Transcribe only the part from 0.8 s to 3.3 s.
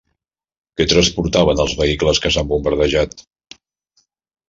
transportaven els vehicles que s'han bombardejat?